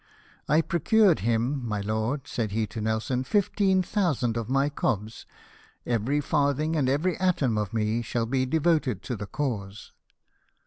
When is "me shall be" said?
7.71-8.47